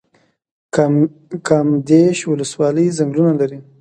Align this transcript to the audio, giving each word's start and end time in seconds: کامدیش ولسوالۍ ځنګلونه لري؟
کامدیش 1.47 2.17
ولسوالۍ 2.31 2.87
ځنګلونه 2.97 3.33
لري؟ 3.41 3.59